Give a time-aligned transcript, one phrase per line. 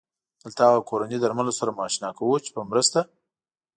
[0.43, 2.99] دلته هغه کورني درملو سره مو اشنا کوو چې په مرسته